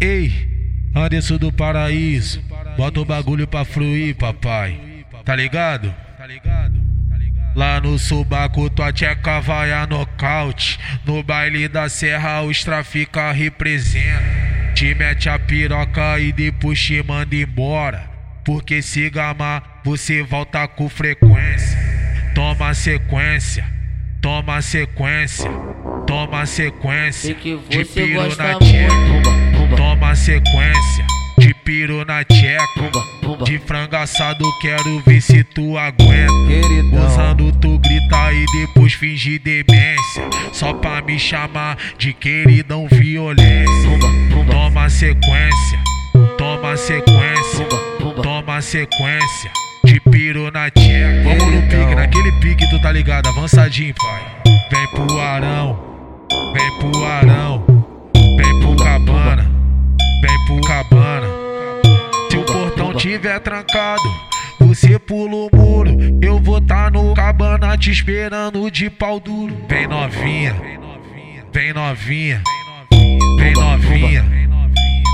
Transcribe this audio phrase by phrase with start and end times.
[0.00, 0.32] Ei,
[0.94, 2.40] Anderson do Paraíso,
[2.76, 5.04] bota o bagulho pra fluir, papai.
[5.24, 5.92] Tá ligado?
[6.16, 6.78] Tá ligado?
[7.56, 14.22] Lá no subaco tua tcheca vai a nocaute No baile da serra os trafica representa
[14.74, 18.08] Te mete a piroca e depois te manda embora
[18.44, 21.78] Porque se gamar você volta com frequência
[22.34, 23.64] Toma sequência,
[24.20, 25.50] toma sequência
[26.06, 29.57] Toma sequência de piro na tcheca
[33.98, 36.32] De frango assado quero ver se tu aguenta.
[37.06, 40.28] Usando tu grita e depois fingir demência.
[40.52, 43.98] Só pra me chamar de queridão violência.
[44.50, 45.78] Toma sequência,
[46.36, 47.66] toma sequência
[48.22, 49.50] Toma sequência.
[49.84, 53.28] De piro na tcheca Vamos no pique, naquele pique tu tá ligado?
[53.28, 54.22] Avançadinho pai.
[54.70, 55.88] Vem pro arão
[56.52, 57.64] Vem pro Arão,
[58.14, 59.50] vem pro Cabana,
[60.22, 61.37] vem pro Cabana.
[62.98, 64.02] Tiver trancado,
[64.58, 65.90] você pula o muro.
[66.20, 69.56] Eu vou tá no Cabana te esperando de pau duro.
[69.68, 70.52] Vem novinha,
[71.52, 72.42] vem novinha,
[73.38, 74.24] vem novinha,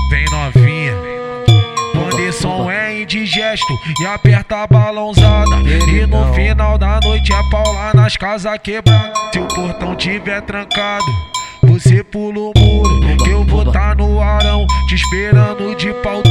[0.09, 0.93] vem novinha.
[2.11, 5.57] Anderson é indigesto e aperta a balãozada.
[5.87, 9.15] E no final da noite é pau lá nas casas quebradas.
[9.31, 11.05] Se o portão tiver trancado,
[11.61, 13.17] você pula o muro.
[13.23, 16.23] Que eu vou tá no arão, te esperando de pau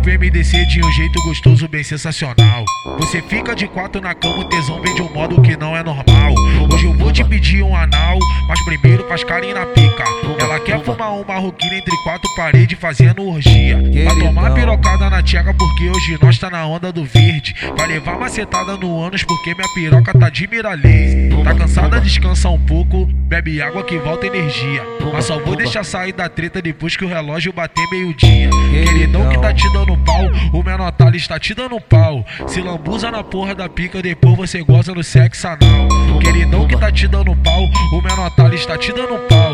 [0.00, 2.64] pro MDC de um jeito gostoso, bem sensacional.
[2.98, 5.82] Você fica de quatro na cama, o tesão vem de um modo que não é
[5.82, 6.34] normal.
[6.72, 10.04] Hoje eu vou te pedir um anal, mas primeiro faz carinho na pica.
[10.50, 13.80] Ela quer fumar um marroquino entre quatro paredes fazendo orgia.
[14.04, 17.54] Vai tomar pirocada na tcheca porque hoje nós tá na onda do verde.
[17.76, 21.32] Vai levar macetada no ânus porque minha piroca tá de miralês.
[21.44, 24.82] Tá cansada, descansa um pouco, bebe água que volta energia.
[25.12, 28.50] Mas só vou deixar sair da treta depois que o relógio bater meio-dia.
[28.72, 32.26] Queridão que tá te dando pau, o menor tá está te dando pau.
[32.48, 35.88] Se lambuza na porra da pica, depois você goza no sexo anal.
[36.20, 39.49] Queridão que tá te dando pau, o menor tá está te dando pau.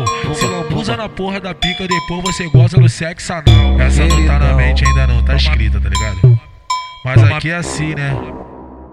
[0.87, 3.79] Lambuza na porra da pica, depois você goza no sexo anal.
[3.81, 6.39] Essa não tá na mente, ainda não, tá escrita, tá ligado?
[7.03, 8.15] Mas aqui é assim, né?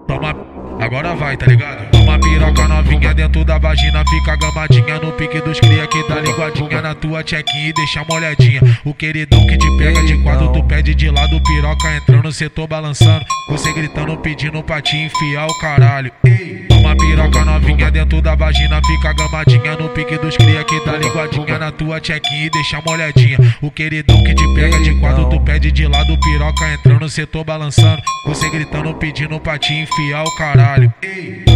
[0.05, 0.35] Toma,
[0.79, 1.94] agora vai, tá ligado?
[2.15, 6.81] Toma piroca novinha dentro da vagina, fica gamadinha no pique dos cria que tá linguadinha
[6.81, 8.61] na tua check-in e deixa molhadinha.
[8.85, 12.65] O queridão que te pega de quatro, tu pede de lado, piroca entrando, cê tô
[12.65, 13.25] balançando.
[13.49, 16.09] Você gritando, pedindo pra te enfiar o caralho.
[16.69, 21.59] Toma piroca novinha dentro da vagina, fica gamadinha no pique dos cria que tá linguadinha
[21.59, 23.37] na tua check-in e deixa molhadinha.
[23.61, 27.43] O queridão que te pega de quatro, tu pede de lado, piroca entrando, cê tô
[27.43, 28.01] balançando.
[28.25, 30.93] Você gritando, pedindo pra te enfiar o caralho.
[31.01, 31.54] Ei.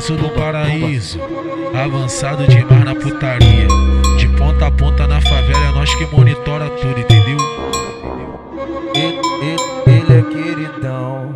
[0.00, 1.20] Anderson do Paraíso,
[1.74, 3.68] avançado demais na putaria.
[4.16, 7.36] De ponta a ponta na favela é nós que monitora tudo, entendeu?
[8.94, 11.34] Ele, ele, ele é queridão.